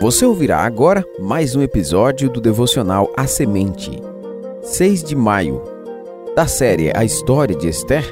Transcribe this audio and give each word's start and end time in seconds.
Você 0.00 0.24
ouvirá 0.24 0.60
agora 0.60 1.04
mais 1.18 1.56
um 1.56 1.62
episódio 1.62 2.30
do 2.30 2.40
devocional 2.40 3.12
A 3.16 3.26
Semente. 3.26 4.00
6 4.62 5.02
de 5.02 5.16
maio. 5.16 5.60
Da 6.36 6.46
série 6.46 6.92
A 6.96 7.04
História 7.04 7.56
de 7.56 7.68
Esther, 7.68 8.04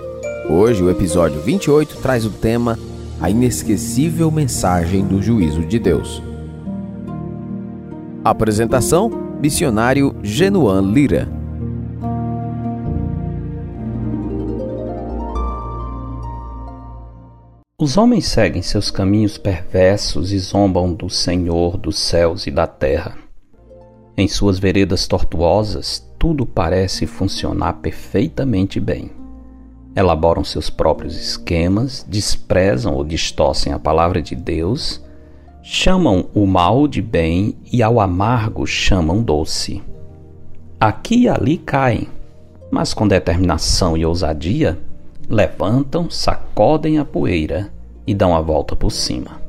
hoje 0.51 0.83
o 0.83 0.91
episódio 0.91 1.41
28 1.41 1.99
traz 1.99 2.27
o 2.27 2.30
tema 2.30 2.77
A 3.21 3.30
Inesquecível 3.30 4.32
Mensagem 4.32 5.07
do 5.07 5.22
Juízo 5.22 5.64
de 5.64 5.79
Deus. 5.79 6.21
Apresentação: 8.25 9.09
Missionário 9.41 10.12
Genuan 10.25 10.82
Lira. 10.82 11.36
Os 17.79 17.98
homens 17.98 18.24
seguem 18.24 18.62
seus 18.62 18.90
caminhos 18.90 19.36
perversos 19.36 20.32
e 20.32 20.39
zombam 20.39 20.94
do 20.94 21.11
Senhor 21.11 21.76
dos 21.76 21.98
céus 21.98 22.46
e 22.46 22.50
da 22.50 22.67
terra. 22.67 23.18
Em 24.17 24.26
suas 24.26 24.58
veredas 24.58 25.07
tortuosas, 25.07 26.03
tudo 26.18 26.46
parece 26.46 27.07
funcionar 27.07 27.75
perfeitamente 27.75 28.81
bem. 28.81 29.11
Elaboram 29.94 30.43
seus 30.43 30.70
próprios 30.70 31.20
esquemas, 31.20 32.03
desprezam 32.08 32.94
ou 32.94 33.05
distorcem 33.05 33.75
a 33.75 33.78
palavra 33.78 34.22
de 34.22 34.34
Deus, 34.34 35.05
chamam 35.62 36.31
o 36.33 36.47
mal 36.47 36.89
de 36.89 37.03
bem 37.03 37.58
e 37.70 37.83
ao 37.83 38.00
amargo 38.00 38.67
chamam 38.67 39.22
doce. 39.22 39.83
Aqui 40.81 41.25
e 41.25 41.28
ali 41.28 41.58
caem, 41.58 42.08
mas 42.70 42.95
com 42.95 43.06
determinação 43.06 43.98
e 43.98 44.06
ousadia, 44.06 44.78
levantam, 45.28 46.11
sacodem 46.11 46.98
a 46.98 47.05
poeira 47.05 47.72
e 48.06 48.14
dão 48.14 48.34
a 48.34 48.41
volta 48.41 48.77
por 48.77 48.91
cima. 48.91 49.41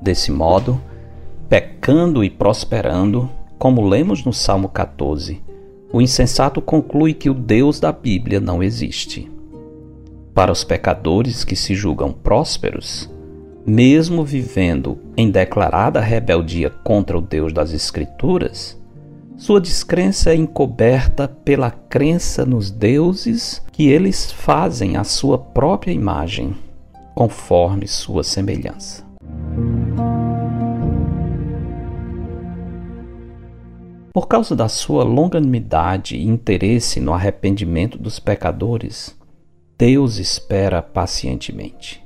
Desse 0.00 0.30
modo, 0.30 0.80
pecando 1.48 2.24
e 2.24 2.30
prosperando, 2.30 3.28
como 3.58 3.86
lemos 3.86 4.24
no 4.24 4.32
Salmo 4.32 4.68
14, 4.68 5.42
o 5.92 6.00
insensato 6.00 6.60
conclui 6.60 7.12
que 7.12 7.28
o 7.28 7.34
Deus 7.34 7.78
da 7.78 7.92
Bíblia 7.92 8.40
não 8.40 8.62
existe. 8.62 9.30
Para 10.34 10.50
os 10.50 10.64
pecadores 10.64 11.44
que 11.44 11.54
se 11.54 11.74
julgam 11.74 12.12
prósperos, 12.12 13.10
mesmo 13.66 14.24
vivendo 14.24 14.98
em 15.16 15.30
declarada 15.30 16.00
rebeldia 16.00 16.70
contra 16.82 17.18
o 17.18 17.20
Deus 17.20 17.52
das 17.52 17.72
Escrituras, 17.72 18.80
sua 19.42 19.60
descrença 19.60 20.30
é 20.30 20.36
encoberta 20.36 21.26
pela 21.26 21.68
crença 21.68 22.46
nos 22.46 22.70
deuses 22.70 23.60
que 23.72 23.88
eles 23.88 24.30
fazem 24.30 24.96
à 24.96 25.02
sua 25.02 25.36
própria 25.36 25.90
imagem, 25.90 26.56
conforme 27.12 27.88
sua 27.88 28.22
semelhança. 28.22 29.04
Por 34.14 34.28
causa 34.28 34.54
da 34.54 34.68
sua 34.68 35.02
longanimidade 35.02 36.14
e 36.14 36.24
interesse 36.24 37.00
no 37.00 37.12
arrependimento 37.12 37.98
dos 37.98 38.20
pecadores, 38.20 39.18
Deus 39.76 40.18
espera 40.18 40.80
pacientemente. 40.80 42.00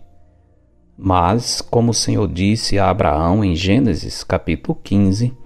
Mas, 0.97 1.61
como 1.61 1.91
o 1.91 1.95
Senhor 1.95 2.29
disse 2.29 2.79
a 2.79 2.89
Abraão 2.89 3.45
em 3.45 3.55
Gênesis 3.55 4.25
capítulo 4.25 4.75
15, 4.83 5.37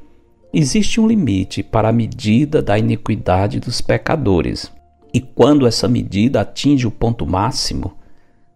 Existe 0.52 1.00
um 1.00 1.06
limite 1.06 1.62
para 1.62 1.90
a 1.90 1.92
medida 1.92 2.60
da 2.60 2.76
iniquidade 2.76 3.60
dos 3.60 3.80
pecadores, 3.80 4.72
e 5.14 5.20
quando 5.20 5.64
essa 5.64 5.86
medida 5.86 6.40
atinge 6.40 6.88
o 6.88 6.90
ponto 6.90 7.24
máximo, 7.24 7.96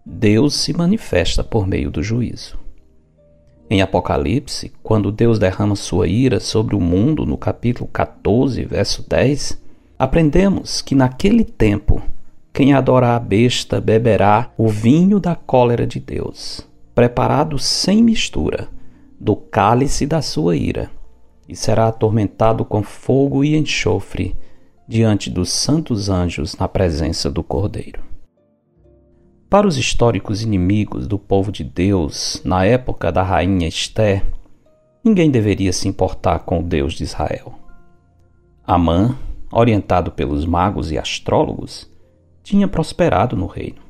Deus 0.05 0.55
se 0.55 0.77
manifesta 0.77 1.45
por 1.45 1.69
meio 1.69 1.93
do 1.93 2.03
juízo. 2.03 2.59
Em 3.71 3.81
Apocalipse, 3.81 4.73
quando 4.83 5.13
Deus 5.13 5.39
derrama 5.39 5.77
sua 5.77 6.09
ira 6.09 6.41
sobre 6.41 6.75
o 6.75 6.81
mundo, 6.81 7.25
no 7.25 7.39
capítulo 7.39 7.89
14, 7.93 8.65
verso 8.65 9.09
10, 9.09 9.63
aprendemos 9.97 10.83
que 10.83 10.97
naquele 10.97 11.45
tempo 11.45 12.03
quem 12.53 12.75
adora 12.75 13.15
a 13.15 13.21
besta 13.21 13.81
beberá 13.81 14.51
o 14.59 14.67
vinho 14.67 15.21
da 15.21 15.37
cólera 15.37 15.87
de 15.87 16.01
Deus, 16.01 16.67
preparado 16.93 17.57
sem 17.57 18.03
mistura, 18.03 18.69
do 19.19 19.37
cálice 19.37 20.07
da 20.07 20.21
sua 20.21 20.57
ira 20.57 20.91
e 21.49 21.55
será 21.55 21.89
atormentado 21.89 22.65
com 22.65 22.83
fogo 22.83 23.45
e 23.45 23.57
enxofre 23.57 24.37
diante 24.87 25.31
dos 25.31 25.51
santos 25.51 26.09
anjos 26.09 26.57
na 26.57 26.69
presença 26.69 27.31
do 27.31 27.43
Cordeiro. 27.43 28.03
Para 29.49 29.67
os 29.67 29.79
históricos 29.79 30.43
inimigos 30.43 31.07
do 31.07 31.19
povo 31.19 31.53
de 31.53 31.63
Deus 31.63 32.41
na 32.45 32.65
época 32.65 33.13
da 33.13 33.23
rainha 33.23 33.69
Esté, 33.69 34.25
ninguém 35.05 35.31
deveria 35.31 35.73
se 35.73 35.87
importar 35.87 36.41
com 36.41 36.61
o 36.61 36.63
Deus 36.63 36.95
de 36.95 37.05
Israel. 37.05 37.55
Amã, 38.67 39.17
orientado 39.53 40.11
pelos 40.11 40.45
magos 40.45 40.91
e 40.91 40.99
astrólogos, 40.99 41.89
tinha 42.43 42.67
prosperado 42.67 43.37
no 43.37 43.47
reino. 43.47 43.84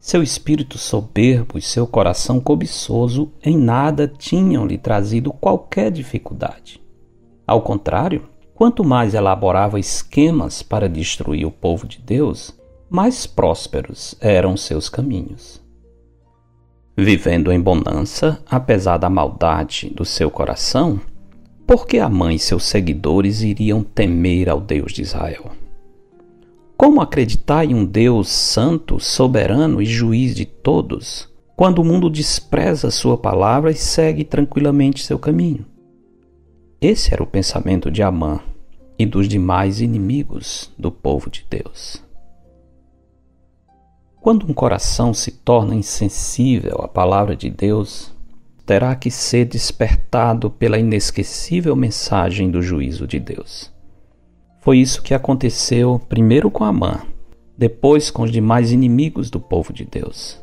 Seu 0.00 0.22
espírito 0.22 0.78
soberbo 0.78 1.58
e 1.58 1.62
seu 1.62 1.86
coração 1.86 2.38
cobiçoso 2.40 3.32
em 3.42 3.56
nada 3.58 4.06
tinham 4.06 4.64
lhe 4.64 4.78
trazido 4.78 5.32
qualquer 5.32 5.90
dificuldade. 5.90 6.80
Ao 7.46 7.60
contrário, 7.62 8.28
quanto 8.54 8.84
mais 8.84 9.14
elaborava 9.14 9.78
esquemas 9.78 10.62
para 10.62 10.88
destruir 10.88 11.46
o 11.46 11.50
povo 11.50 11.86
de 11.86 11.98
Deus, 12.00 12.56
mais 12.88 13.26
prósperos 13.26 14.14
eram 14.20 14.56
seus 14.56 14.88
caminhos. 14.88 15.60
Vivendo 16.96 17.52
em 17.52 17.60
bonança, 17.60 18.42
apesar 18.48 18.98
da 18.98 19.10
maldade 19.10 19.90
do 19.90 20.04
seu 20.04 20.30
coração, 20.30 21.00
por 21.66 21.86
que 21.86 21.98
a 21.98 22.08
mãe 22.08 22.36
e 22.36 22.38
seus 22.38 22.64
seguidores 22.64 23.42
iriam 23.42 23.82
temer 23.82 24.48
ao 24.48 24.60
Deus 24.60 24.92
de 24.92 25.02
Israel? 25.02 25.52
Como 26.78 27.00
acreditar 27.00 27.64
em 27.64 27.74
um 27.74 27.84
Deus 27.84 28.28
santo, 28.28 29.00
soberano 29.00 29.82
e 29.82 29.84
juiz 29.84 30.32
de 30.32 30.44
todos, 30.44 31.28
quando 31.56 31.80
o 31.80 31.84
mundo 31.84 32.08
despreza 32.08 32.88
sua 32.88 33.18
palavra 33.18 33.72
e 33.72 33.74
segue 33.74 34.22
tranquilamente 34.22 35.04
seu 35.04 35.18
caminho? 35.18 35.66
Esse 36.80 37.12
era 37.12 37.20
o 37.20 37.26
pensamento 37.26 37.90
de 37.90 38.00
Amã 38.00 38.38
e 38.96 39.04
dos 39.04 39.26
demais 39.26 39.80
inimigos 39.80 40.72
do 40.78 40.92
povo 40.92 41.28
de 41.28 41.44
Deus. 41.50 42.00
Quando 44.20 44.48
um 44.48 44.54
coração 44.54 45.12
se 45.12 45.32
torna 45.32 45.74
insensível 45.74 46.76
à 46.80 46.86
palavra 46.86 47.34
de 47.34 47.50
Deus, 47.50 48.14
terá 48.64 48.94
que 48.94 49.10
ser 49.10 49.46
despertado 49.46 50.48
pela 50.48 50.78
inesquecível 50.78 51.74
mensagem 51.74 52.48
do 52.48 52.62
juízo 52.62 53.04
de 53.04 53.18
Deus. 53.18 53.76
Foi 54.60 54.78
isso 54.78 55.02
que 55.02 55.14
aconteceu 55.14 56.00
primeiro 56.08 56.50
com 56.50 56.64
Amã, 56.64 57.00
depois 57.56 58.10
com 58.10 58.22
os 58.22 58.30
demais 58.30 58.72
inimigos 58.72 59.30
do 59.30 59.40
povo 59.40 59.72
de 59.72 59.84
Deus. 59.84 60.42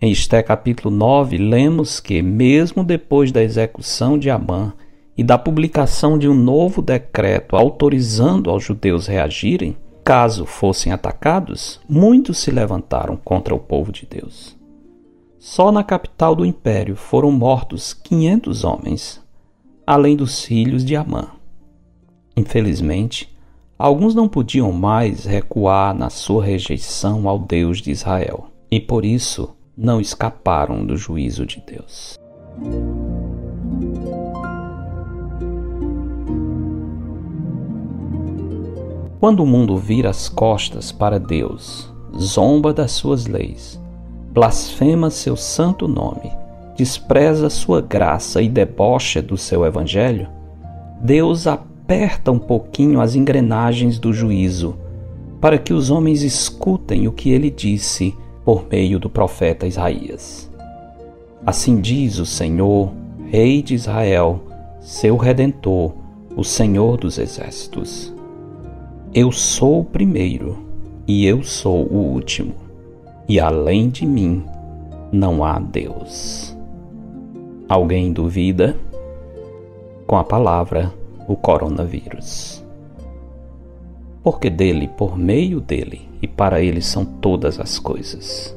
Em 0.00 0.10
Esté 0.10 0.42
capítulo 0.42 0.94
9, 0.94 1.38
lemos 1.38 2.00
que, 2.00 2.20
mesmo 2.22 2.84
depois 2.84 3.32
da 3.32 3.42
execução 3.42 4.18
de 4.18 4.30
Amã 4.30 4.72
e 5.16 5.24
da 5.24 5.36
publicação 5.36 6.16
de 6.16 6.28
um 6.28 6.34
novo 6.34 6.80
decreto 6.80 7.56
autorizando 7.56 8.50
aos 8.50 8.62
judeus 8.62 9.06
reagirem, 9.06 9.76
caso 10.04 10.46
fossem 10.46 10.92
atacados, 10.92 11.80
muitos 11.88 12.38
se 12.38 12.50
levantaram 12.50 13.16
contra 13.16 13.54
o 13.54 13.58
povo 13.58 13.92
de 13.92 14.06
Deus. 14.06 14.56
Só 15.38 15.70
na 15.70 15.84
capital 15.84 16.34
do 16.34 16.44
império 16.44 16.96
foram 16.96 17.30
mortos 17.30 17.94
500 17.94 18.64
homens, 18.64 19.22
além 19.86 20.16
dos 20.16 20.44
filhos 20.44 20.84
de 20.84 20.96
Amã. 20.96 21.37
Infelizmente, 22.38 23.28
Alguns 23.78 24.12
não 24.12 24.28
podiam 24.28 24.72
mais 24.72 25.24
recuar 25.24 25.94
na 25.94 26.10
sua 26.10 26.44
rejeição 26.44 27.28
ao 27.28 27.38
Deus 27.38 27.80
de 27.80 27.92
Israel 27.92 28.46
e 28.68 28.80
por 28.80 29.04
isso 29.04 29.50
não 29.76 30.00
escaparam 30.00 30.84
do 30.84 30.96
juízo 30.96 31.46
de 31.46 31.62
Deus. 31.64 32.18
Quando 39.20 39.44
o 39.44 39.46
mundo 39.46 39.76
vira 39.76 40.10
as 40.10 40.28
costas 40.28 40.90
para 40.90 41.20
Deus, 41.20 41.88
zomba 42.18 42.74
das 42.74 42.90
suas 42.90 43.28
leis, 43.28 43.80
blasfema 44.32 45.08
seu 45.08 45.36
santo 45.36 45.86
nome, 45.86 46.32
despreza 46.74 47.48
sua 47.48 47.80
graça 47.80 48.42
e 48.42 48.48
debocha 48.48 49.22
do 49.22 49.36
seu 49.36 49.64
evangelho, 49.64 50.28
Deus 51.00 51.46
apenas 51.46 51.67
aperta 51.88 52.30
um 52.30 52.38
pouquinho 52.38 53.00
as 53.00 53.14
engrenagens 53.14 53.98
do 53.98 54.12
juízo, 54.12 54.76
para 55.40 55.56
que 55.56 55.72
os 55.72 55.90
homens 55.90 56.22
escutem 56.22 57.08
o 57.08 57.12
que 57.12 57.30
ele 57.30 57.50
disse 57.50 58.14
por 58.44 58.66
meio 58.70 58.98
do 58.98 59.08
profeta 59.08 59.66
Isaías. 59.66 60.50
Assim 61.46 61.80
diz 61.80 62.18
o 62.18 62.26
Senhor, 62.26 62.92
Rei 63.30 63.62
de 63.62 63.74
Israel, 63.74 64.38
seu 64.82 65.16
redentor, 65.16 65.94
o 66.36 66.44
Senhor 66.44 66.98
dos 66.98 67.16
exércitos. 67.16 68.14
Eu 69.14 69.32
sou 69.32 69.80
o 69.80 69.84
primeiro 69.84 70.58
e 71.06 71.24
eu 71.24 71.42
sou 71.42 71.86
o 71.86 72.12
último, 72.12 72.52
e 73.26 73.40
além 73.40 73.88
de 73.88 74.04
mim 74.04 74.44
não 75.10 75.42
há 75.42 75.58
Deus. 75.58 76.54
Alguém 77.66 78.12
duvida? 78.12 78.76
com 80.08 80.16
a 80.16 80.24
palavra 80.24 80.90
o 81.28 81.36
coronavírus. 81.36 82.64
Porque 84.24 84.48
dele, 84.50 84.88
por 84.88 85.16
meio 85.16 85.60
dele 85.60 86.08
e 86.20 86.26
para 86.26 86.60
ele 86.60 86.80
são 86.80 87.04
todas 87.04 87.60
as 87.60 87.78
coisas. 87.78 88.56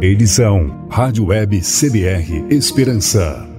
Edição 0.01 0.87
Rádio 0.89 1.27
Web 1.27 1.61
CBR 1.61 2.47
Esperança. 2.51 3.58